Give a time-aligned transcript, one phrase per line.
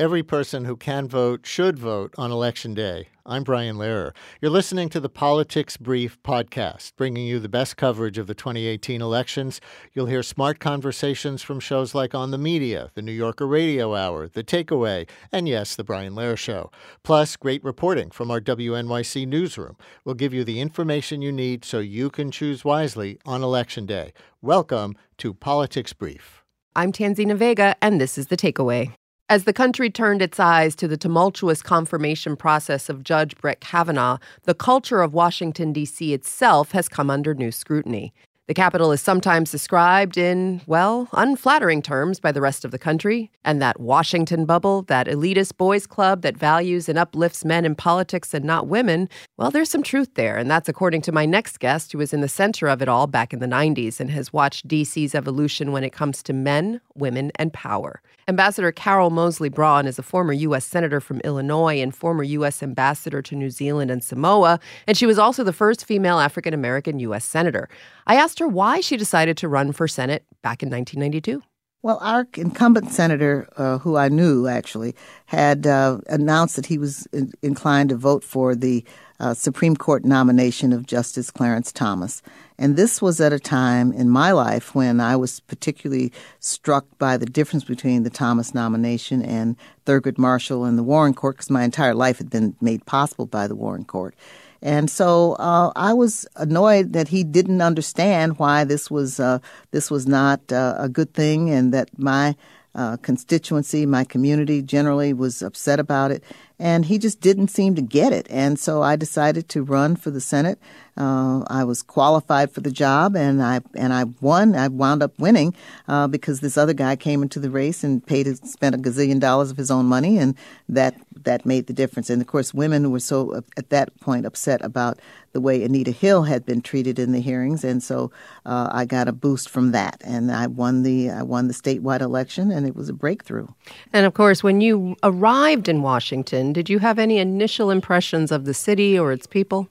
[0.00, 3.08] Every person who can vote should vote on Election Day.
[3.26, 4.14] I'm Brian Lehrer.
[4.40, 9.02] You're listening to the Politics Brief podcast, bringing you the best coverage of the 2018
[9.02, 9.60] elections.
[9.92, 14.28] You'll hear smart conversations from shows like On the Media, the New Yorker Radio Hour,
[14.28, 16.70] The Takeaway, and yes, The Brian Lehrer Show.
[17.02, 19.76] Plus, great reporting from our WNYC newsroom.
[20.04, 24.12] We'll give you the information you need so you can choose wisely on Election Day.
[24.42, 26.44] Welcome to Politics Brief.
[26.76, 28.94] I'm Tanzina Vega, and this is The Takeaway.
[29.30, 34.16] As the country turned its eyes to the tumultuous confirmation process of Judge Brett Kavanaugh,
[34.44, 36.14] the culture of Washington, D.C.
[36.14, 38.14] itself has come under new scrutiny.
[38.48, 43.30] The capital is sometimes described in, well, unflattering terms by the rest of the country.
[43.44, 48.32] And that Washington bubble, that elitist boys club that values and uplifts men in politics
[48.32, 50.38] and not women, well, there's some truth there.
[50.38, 53.06] And that's according to my next guest, who was in the center of it all
[53.06, 57.30] back in the 90s and has watched DC's evolution when it comes to men, women,
[57.34, 58.00] and power.
[58.28, 60.66] Ambassador Carol Moseley Braun is a former U.S.
[60.66, 62.62] Senator from Illinois and former U.S.
[62.62, 66.98] Ambassador to New Zealand and Samoa, and she was also the first female African American
[67.00, 67.24] U.S.
[67.24, 67.70] Senator.
[68.06, 71.42] I asked her why she decided to run for Senate back in 1992.
[71.80, 77.06] Well, our incumbent senator, uh, who I knew actually, had uh, announced that he was
[77.12, 78.84] in- inclined to vote for the
[79.20, 82.20] uh, Supreme Court nomination of Justice Clarence Thomas.
[82.58, 87.16] And this was at a time in my life when I was particularly struck by
[87.16, 91.62] the difference between the Thomas nomination and Thurgood Marshall and the Warren Court, because my
[91.62, 94.16] entire life had been made possible by the Warren Court.
[94.62, 99.38] And so uh, I was annoyed that he didn't understand why this was uh,
[99.70, 102.36] this was not uh, a good thing, and that my
[102.74, 106.22] uh, constituency, my community generally was upset about it
[106.58, 108.26] and he just didn't seem to get it.
[108.30, 110.58] And so I decided to run for the Senate.
[110.96, 114.56] Uh, I was qualified for the job, and I and I won.
[114.56, 115.54] I wound up winning
[115.86, 119.52] uh, because this other guy came into the race and paid spent a gazillion dollars
[119.52, 120.34] of his own money, and
[120.68, 122.10] that that made the difference.
[122.10, 124.98] And of course, women were so at that point upset about
[125.32, 128.10] the way Anita Hill had been treated in the hearings, and so
[128.46, 132.00] uh, I got a boost from that, and I won the I won the statewide
[132.00, 133.46] election, and it was a breakthrough.
[133.92, 138.44] And of course, when you arrived in Washington did you have any initial impressions of
[138.44, 139.68] the city or its people?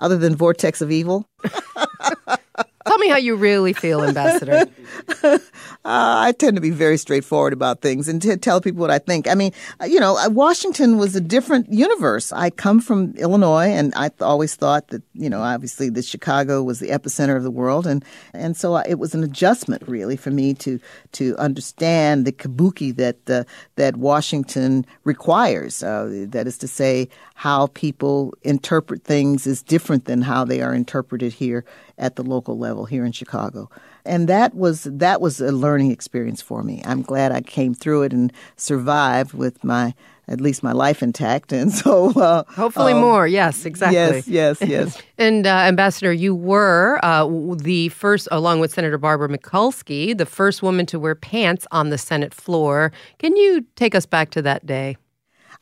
[0.00, 1.26] Other than Vortex of Evil?
[2.86, 4.66] Tell me how you really feel, Ambassador.
[5.86, 8.98] uh, I tend to be very straightforward about things and to tell people what I
[8.98, 9.28] think.
[9.28, 12.32] I mean, uh, you know, uh, Washington was a different universe.
[12.32, 16.80] I come from Illinois, and I always thought that, you know, obviously that Chicago was
[16.80, 18.04] the epicenter of the world, and
[18.34, 20.80] and so it was an adjustment really for me to
[21.12, 23.44] to understand the kabuki that uh,
[23.76, 25.84] that Washington requires.
[25.84, 30.74] Uh, that is to say, how people interpret things is different than how they are
[30.74, 31.64] interpreted here
[31.96, 33.70] at the local level here in Chicago.
[34.06, 36.82] And that was that was a learning experience for me.
[36.84, 39.94] I'm glad I came through it and survived with my
[40.28, 41.52] at least my life intact.
[41.56, 43.26] And so, uh, hopefully, um, more.
[43.26, 43.96] Yes, exactly.
[43.96, 45.02] Yes, yes, yes.
[45.18, 50.62] and uh, Ambassador, you were uh, the first, along with Senator Barbara Mikulski, the first
[50.62, 52.92] woman to wear pants on the Senate floor.
[53.18, 54.96] Can you take us back to that day?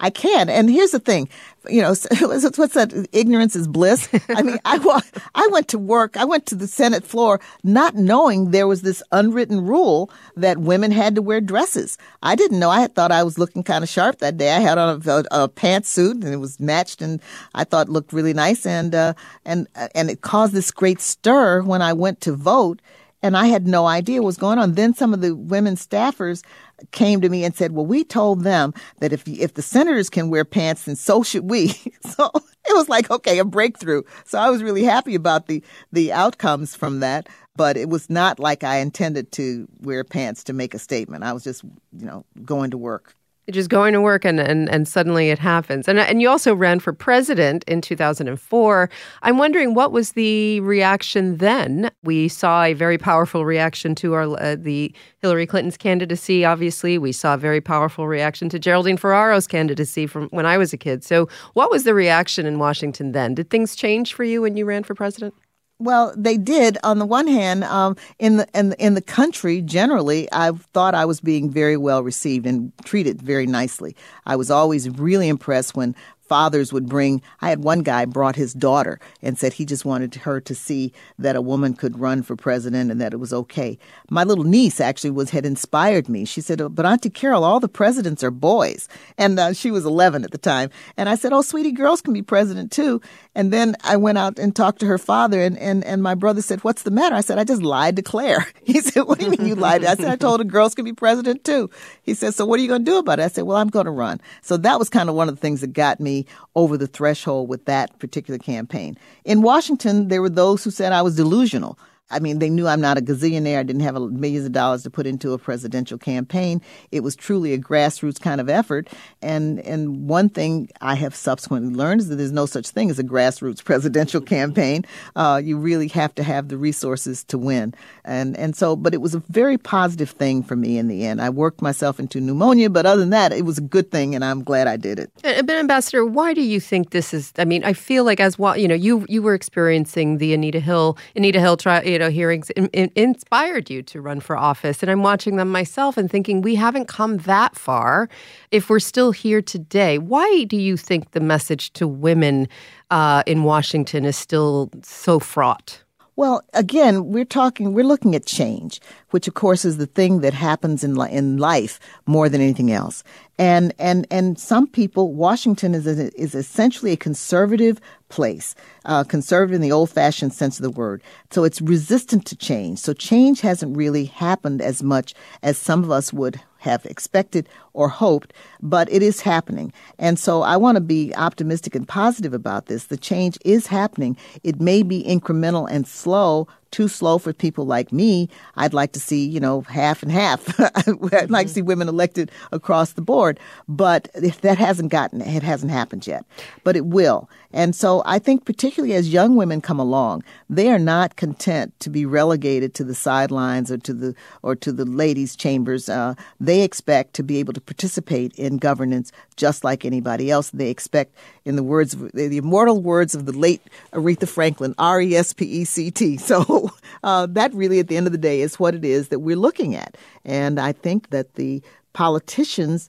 [0.01, 0.49] I can.
[0.49, 1.29] And here's the thing,
[1.69, 1.89] you know,
[2.21, 3.09] what's that?
[3.13, 4.09] Ignorance is bliss.
[4.29, 5.01] I mean, I,
[5.35, 9.03] I went to work, I went to the Senate floor not knowing there was this
[9.13, 11.99] unwritten rule that women had to wear dresses.
[12.23, 12.71] I didn't know.
[12.71, 14.53] I thought I was looking kind of sharp that day.
[14.53, 17.21] I had on a, a, a pantsuit and it was matched and
[17.55, 18.67] I thought looked really nice.
[18.67, 22.81] And, uh, and, and it caused this great stir when I went to vote
[23.25, 24.75] and I had no idea what was going on.
[24.75, 26.43] Then some of the women staffers
[26.91, 30.31] came to me and said, "Well, we told them that if if the senators can
[30.31, 31.69] wear pants, then so should we."
[32.01, 32.31] so
[32.67, 34.03] it was like, okay, a breakthrough.
[34.25, 35.63] So I was really happy about the
[35.93, 37.29] the outcomes from that.
[37.57, 41.23] But it was not like I intended to wear pants to make a statement.
[41.23, 41.63] I was just,
[41.97, 43.15] you know, going to work
[43.51, 45.87] just going to work and, and, and suddenly it happens.
[45.87, 48.91] And, and you also ran for president in 2004.
[49.23, 51.91] I'm wondering what was the reaction then?
[52.03, 56.45] We saw a very powerful reaction to our uh, the Hillary Clinton's candidacy.
[56.45, 60.73] Obviously, we saw a very powerful reaction to Geraldine Ferraro's candidacy from when I was
[60.73, 61.05] a kid.
[61.05, 63.35] So, what was the reaction in Washington then?
[63.35, 65.35] Did things change for you when you ran for president?
[65.85, 66.79] Well, they did.
[66.83, 71.05] On the one hand, um, in the in, in the country generally, I thought I
[71.05, 73.95] was being very well received and treated very nicely.
[74.25, 75.95] I was always really impressed when
[76.35, 77.23] fathers would bring.
[77.41, 80.93] I had one guy brought his daughter and said he just wanted her to see
[81.17, 83.79] that a woman could run for president and that it was okay.
[84.11, 86.25] My little niece actually was had inspired me.
[86.25, 90.25] She said, "But Auntie Carol, all the presidents are boys," and uh, she was 11
[90.25, 90.71] at the time.
[90.97, 93.01] And I said, "Oh, sweetie, girls can be president too."
[93.37, 96.43] And then I went out and talked to her father, and and and my brother
[96.43, 99.27] said, "What's the matter?" I said, "I just lied to Claire." He said, "What do
[99.27, 101.71] you mean you lied?" I said, "I told her girls can be president too."
[102.03, 103.69] He said, "So what are you going to do about it?" I said, "Well, I'm
[103.69, 106.24] going to run." So that was kind of one of the things that got me
[106.55, 108.97] over the threshold with that particular campaign.
[109.25, 111.79] In Washington, there were those who said I was delusional.
[112.11, 113.59] I mean, they knew I'm not a gazillionaire.
[113.59, 116.61] I didn't have millions of dollars to put into a presidential campaign.
[116.93, 118.89] It was truly a grassroots kind of effort.
[119.23, 122.99] And and one thing I have subsequently learned is that there's no such thing as
[122.99, 124.85] a grassroots presidential campaign.
[125.17, 127.75] Uh, you really have to have the resources to win.
[128.05, 131.23] And and so, but it was a very positive thing for me in the end.
[131.23, 134.25] I worked myself into pneumonia, but other than that, it was a good thing, and
[134.25, 135.11] I'm glad I did it.
[135.23, 137.33] But Ambassador, why do you think this is?
[137.39, 140.61] I mean, I feel like as well, you know, you you were experiencing the Anita
[140.61, 144.83] Hill Anita Hill trial hearings in, in, inspired you to run for office.
[144.83, 148.09] And i'm watching them myself and thinking we haven't come that far
[148.51, 149.99] if we're still here today.
[149.99, 152.49] Why do you think the message to women
[152.91, 155.85] uh, in washington is still so fraught?
[156.17, 158.81] Well, again, we're talking, we're looking at change,
[159.11, 163.03] which of course is the thing that happens in in life more than anything else.
[163.37, 167.81] And and and some people, Washington is a, is essentially a conservative
[168.15, 171.03] place, uh, conservative in the old-fashioned sense of the word.
[171.33, 172.79] So it's resistant to change.
[172.79, 177.89] So change hasn't really happened as much as some of us would have expected or
[177.89, 178.33] hoped,
[178.63, 179.73] but it is happening.
[179.99, 182.85] And so I want to be optimistic and positive about this.
[182.85, 184.17] The change is happening.
[184.45, 188.29] It may be incremental and slow, too slow for people like me.
[188.57, 190.49] I'd like to see, you know, half and half.
[190.61, 191.33] I'd mm-hmm.
[191.33, 193.39] like to see women elected across the board,
[193.69, 196.25] but if that hasn't gotten, it hasn't happened yet,
[196.65, 197.31] but it will.
[197.53, 201.89] And so I think particularly as young women come along, they are not content to
[201.89, 205.89] be relegated to the sidelines or to the, or to the ladies' chambers.
[205.89, 210.51] Uh, they expect to be able to participate in governance just like anybody else.
[210.51, 213.63] They expect, in the words, of, the immortal words of the late
[213.93, 216.19] Aretha Franklin, R-E-S-P-E-C-T.
[216.25, 216.64] So
[217.03, 219.37] uh, that really, at the end of the day, is what it is that we're
[219.37, 219.97] looking at.
[220.25, 221.63] And I think that the
[221.93, 222.89] politicians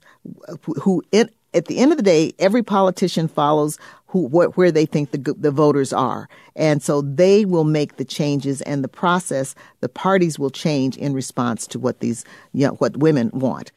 [0.82, 3.78] who, in, at the end of the day, every politician follows
[4.08, 6.28] who, wh- where they think the, the voters are.
[6.54, 11.14] And so they will make the changes and the process, the parties will change in
[11.14, 13.72] response to what these, you know, what women want.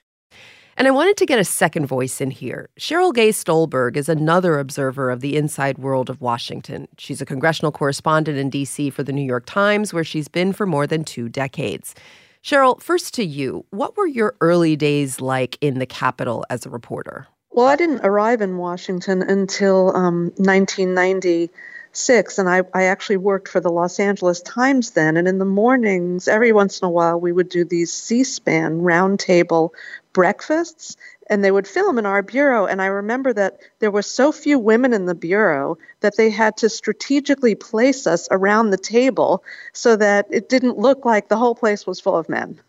[0.79, 2.69] And I wanted to get a second voice in here.
[2.79, 6.87] Cheryl Gay Stolberg is another observer of the inside world of Washington.
[6.97, 8.89] She's a congressional correspondent in D.C.
[8.91, 11.95] for the New York Times, where she's been for more than two decades.
[12.41, 16.69] Cheryl, first to you, what were your early days like in the Capitol as a
[16.69, 17.27] reporter?
[17.51, 21.49] Well, I didn't arrive in Washington until um, 1990
[21.91, 25.17] six, and I, I actually worked for the Los Angeles Times then.
[25.17, 28.81] And in the mornings, every once in a while, we would do these C SPAN
[28.81, 29.71] roundtable
[30.19, 30.97] breakfasts,
[31.29, 32.65] and they would film in our bureau.
[32.65, 36.57] And I remember that there were so few women in the bureau that they had
[36.57, 41.55] to strategically place us around the table so that it didn't look like the whole
[41.55, 42.59] place was full of men.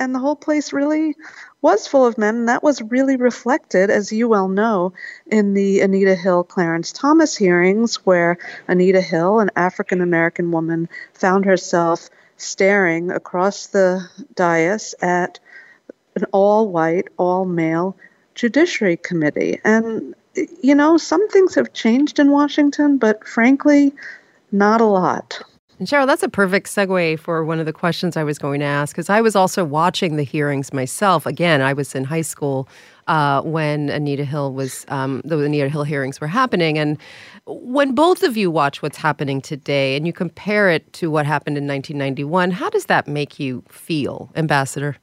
[0.00, 1.14] And the whole place really
[1.62, 4.92] was full of men, and that was really reflected, as you well know,
[5.28, 11.44] in the Anita Hill Clarence Thomas hearings, where Anita Hill, an African American woman, found
[11.44, 15.38] herself staring across the dais at
[16.16, 17.96] an all white, all male
[18.34, 19.60] judiciary committee.
[19.64, 20.14] And,
[20.62, 23.92] you know, some things have changed in Washington, but frankly,
[24.52, 25.40] not a lot.
[25.78, 28.66] And Cheryl, that's a perfect segue for one of the questions I was going to
[28.66, 31.26] ask, because I was also watching the hearings myself.
[31.26, 32.66] Again, I was in high school
[33.08, 36.96] uh, when Anita Hill was um, the Anita Hill hearings were happening, and
[37.46, 41.58] when both of you watch what's happening today and you compare it to what happened
[41.58, 44.96] in 1991, how does that make you feel, Ambassador?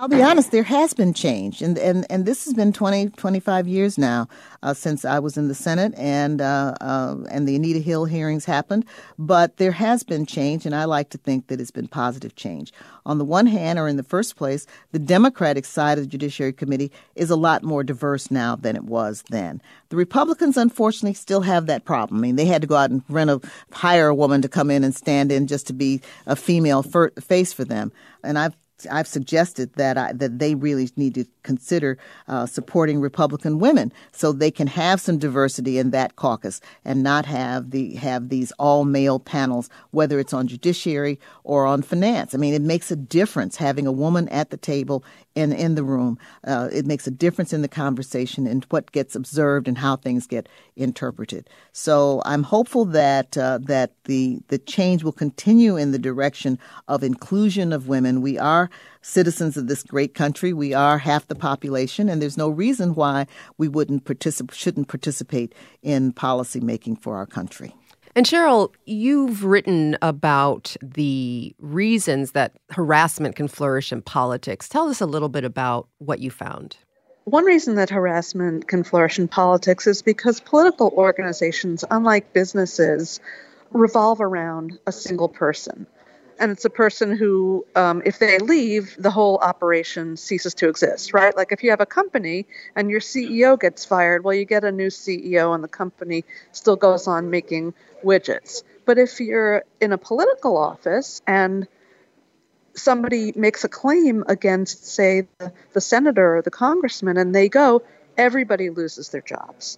[0.00, 1.60] I'll be honest, there has been change.
[1.60, 4.28] And, and, and this has been 20, 25 years now
[4.62, 8.46] uh, since I was in the Senate and, uh, uh, and the Anita Hill hearings
[8.46, 8.86] happened.
[9.18, 12.72] But there has been change, and I like to think that it's been positive change.
[13.04, 16.54] On the one hand, or in the first place, the Democratic side of the Judiciary
[16.54, 19.60] Committee is a lot more diverse now than it was then.
[19.90, 22.20] The Republicans, unfortunately, still have that problem.
[22.20, 23.40] I mean, they had to go out and rent a,
[23.70, 27.52] hire a woman to come in and stand in just to be a female face
[27.52, 27.92] for them.
[28.24, 28.56] And I've
[28.90, 34.32] I've suggested that I, that they really need to consider uh, supporting Republican women so
[34.32, 38.84] they can have some diversity in that caucus and not have the have these all
[38.84, 42.34] male panels, whether it's on judiciary or on finance.
[42.34, 45.84] I mean, it makes a difference having a woman at the table in, in the
[45.84, 46.18] room.
[46.44, 50.26] Uh, it makes a difference in the conversation and what gets observed and how things
[50.26, 51.48] get interpreted.
[51.72, 56.58] So I'm hopeful that uh, that the the change will continue in the direction
[56.88, 58.22] of inclusion of women.
[58.22, 58.70] We are
[59.02, 60.52] citizens of this great country.
[60.52, 65.54] We are half the population, and there's no reason why we wouldn't participate shouldn't participate
[65.82, 67.74] in policy making for our country.
[68.16, 74.68] And Cheryl, you've written about the reasons that harassment can flourish in politics.
[74.68, 76.76] Tell us a little bit about what you found.
[77.24, 83.20] One reason that harassment can flourish in politics is because political organizations, unlike businesses,
[83.70, 85.86] revolve around a single person
[86.40, 91.12] and it's a person who, um, if they leave, the whole operation ceases to exist,
[91.12, 91.36] right?
[91.36, 94.72] Like if you have a company and your CEO gets fired, well, you get a
[94.72, 98.62] new CEO and the company still goes on making widgets.
[98.86, 101.68] But if you're in a political office and
[102.74, 107.82] somebody makes a claim against, say, the, the senator or the congressman and they go,
[108.16, 109.76] everybody loses their jobs.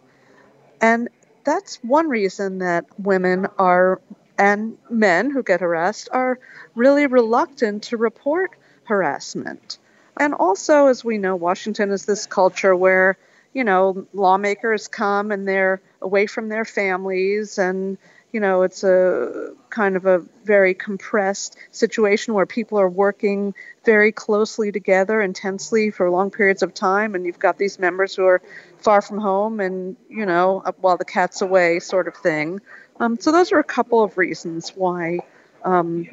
[0.80, 1.08] And
[1.42, 4.00] that's one reason that women are
[4.38, 6.38] and men who get harassed are
[6.74, 8.52] really reluctant to report
[8.84, 9.78] harassment.
[10.18, 13.16] And also, as we know, Washington is this culture where,
[13.54, 17.98] you know, lawmakers come and they're away from their families and
[18.32, 24.10] you know, it's a kind of a very compressed situation where people are working very
[24.10, 27.14] closely together intensely for long periods of time.
[27.14, 28.40] And you've got these members who are
[28.78, 32.60] far from home and, you know, while the cat's away, sort of thing.
[33.02, 35.18] Um, so those are a couple of reasons why
[35.64, 36.08] um,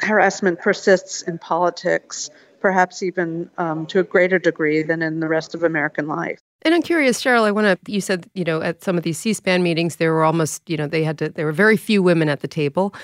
[0.00, 2.28] harassment persists in politics,
[2.60, 6.38] perhaps even um, to a greater degree than in the rest of American life.
[6.60, 7.44] And I'm curious, Cheryl.
[7.44, 7.92] I want to.
[7.92, 10.86] You said, you know, at some of these C-SPAN meetings, there were almost, you know,
[10.86, 11.30] they had to.
[11.30, 12.94] There were very few women at the table.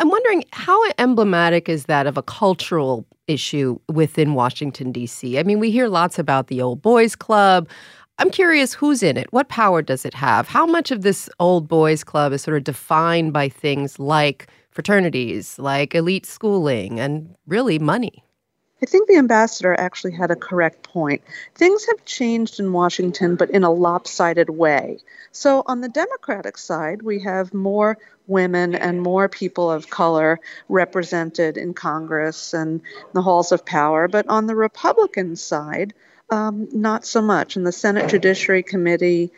[0.00, 5.38] I'm wondering how emblematic is that of a cultural issue within Washington D.C.
[5.38, 7.68] I mean, we hear lots about the old boys club.
[8.20, 9.32] I'm curious who's in it.
[9.32, 10.48] What power does it have?
[10.48, 15.56] How much of this old boys club is sort of defined by things like fraternities,
[15.56, 18.24] like elite schooling, and really money?
[18.82, 21.22] I think the ambassador actually had a correct point.
[21.54, 24.98] Things have changed in Washington, but in a lopsided way.
[25.30, 31.56] So, on the Democratic side, we have more women and more people of color represented
[31.56, 32.80] in Congress and
[33.14, 34.08] the halls of power.
[34.08, 35.94] But on the Republican side,
[36.30, 37.56] um, not so much.
[37.56, 39.30] In the Senate Judiciary Committee,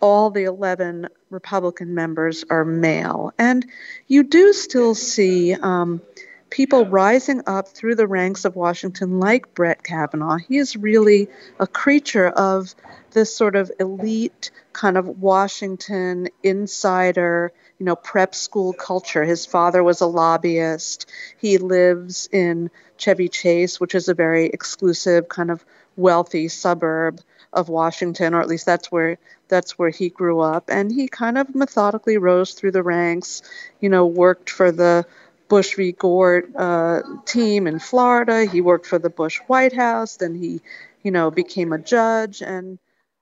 [0.00, 3.32] all the 11 Republican members are male.
[3.38, 3.64] And
[4.08, 6.02] you do still see um,
[6.50, 10.36] people rising up through the ranks of Washington, like Brett Kavanaugh.
[10.36, 12.74] He is really a creature of
[13.12, 19.24] this sort of elite kind of Washington insider, you know, prep school culture.
[19.24, 21.08] His father was a lobbyist.
[21.38, 25.64] He lives in Chevy Chase, which is a very exclusive kind of
[25.96, 27.20] wealthy suburb
[27.52, 29.18] of Washington, or at least that's where
[29.48, 30.64] that's where he grew up.
[30.68, 33.42] And he kind of methodically rose through the ranks.
[33.80, 35.06] You know, worked for the
[35.48, 35.92] Bush v.
[35.92, 38.46] Gore uh, team in Florida.
[38.46, 40.16] He worked for the Bush White House.
[40.16, 40.62] Then he,
[41.02, 42.40] you know, became a judge.
[42.40, 42.78] And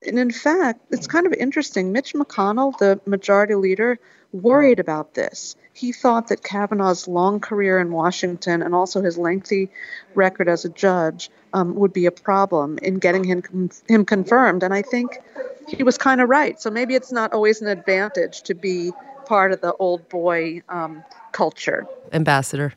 [0.07, 1.93] and in fact, it's kind of interesting.
[1.93, 3.99] Mitch McConnell, the majority leader,
[4.33, 5.57] worried about this.
[5.73, 9.71] He thought that Kavanaugh's long career in Washington and also his lengthy
[10.15, 14.63] record as a judge um, would be a problem in getting him him confirmed.
[14.63, 15.19] And I think
[15.69, 16.61] he was kind of right.
[16.61, 18.93] So maybe it's not always an advantage to be
[19.27, 21.87] part of the old boy um, culture.
[22.13, 22.75] Ambassador.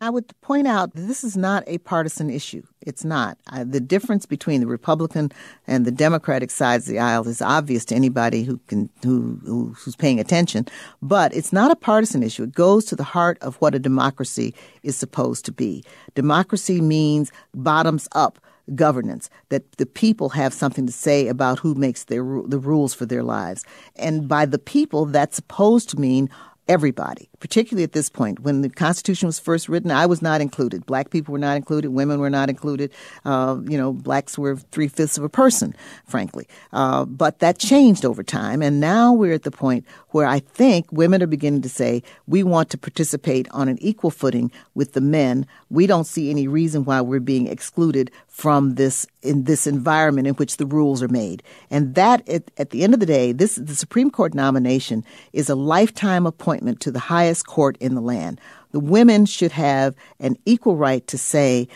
[0.00, 2.62] I would point out this is not a partisan issue.
[2.86, 3.36] It's not.
[3.50, 5.32] Uh, the difference between the Republican
[5.66, 9.74] and the Democratic sides of the aisle is obvious to anybody who can who, who
[9.74, 10.66] who's paying attention.
[11.02, 12.44] But it's not a partisan issue.
[12.44, 15.84] It goes to the heart of what a democracy is supposed to be.
[16.14, 18.38] Democracy means bottoms up
[18.74, 23.06] governance, that the people have something to say about who makes their, the rules for
[23.06, 23.64] their lives.
[23.96, 26.28] And by the people, that's supposed to mean
[26.68, 28.40] everybody, particularly at this point.
[28.40, 30.86] When the Constitution was first written, I was not included.
[30.86, 31.90] Black people were not included.
[31.90, 32.92] Women were not included.
[33.24, 36.48] Uh, you know, blacks were three fifths of a person, frankly.
[36.72, 38.62] Uh, but that changed over time.
[38.62, 42.42] And now we're at the point where I think women are beginning to say, we
[42.42, 45.46] want to participate on an equal footing with the men.
[45.70, 50.34] We don't see any reason why we're being excluded from this in this environment in
[50.34, 51.42] which the rules are made.
[51.70, 55.48] And that at, at, the end of the day, this the Supreme Court nomination is
[55.48, 58.40] a lifetime appointment to the highest court in the land.
[58.72, 61.68] The women should have an equal right to say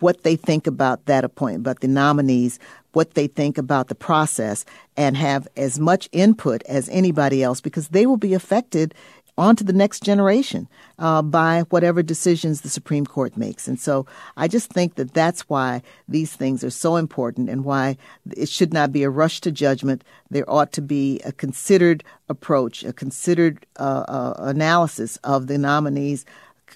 [0.00, 2.58] what they think about that appointment, about the nominees,
[2.92, 4.64] what they think about the process,
[4.96, 8.94] and have as much input as anybody else because they will be affected
[9.40, 10.68] on to the next generation
[10.98, 13.66] uh, by whatever decisions the Supreme Court makes.
[13.66, 14.06] And so
[14.36, 17.96] I just think that that's why these things are so important and why
[18.36, 20.04] it should not be a rush to judgment.
[20.30, 26.26] There ought to be a considered approach, a considered uh, uh, analysis of the nominees'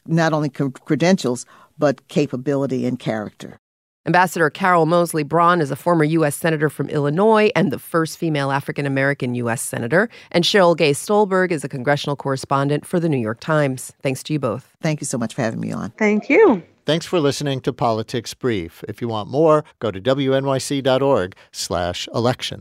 [0.07, 1.45] not only credentials,
[1.79, 3.59] but capability and character.
[4.07, 6.37] Ambassador Carol Moseley Braun is a former U.S.
[6.37, 9.63] Senator from Illinois and the first female African American U.S.
[9.63, 10.11] Senator.
[10.31, 13.95] And Cheryl Gay Stolberg is a congressional correspondent for the New York Times.
[14.03, 14.77] Thanks to you both.
[14.83, 15.91] Thank you so much for having me on.
[15.93, 16.63] Thank you.
[16.85, 18.85] Thanks for listening to Politics Brief.
[18.87, 22.53] If you want more, go to wnyc.org slash election.